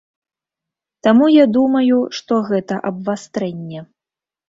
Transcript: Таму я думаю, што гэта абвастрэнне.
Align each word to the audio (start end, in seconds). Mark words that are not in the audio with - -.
Таму 1.09 1.27
я 1.33 1.45
думаю, 1.59 2.01
што 2.19 2.43
гэта 2.51 2.83
абвастрэнне. 2.93 3.89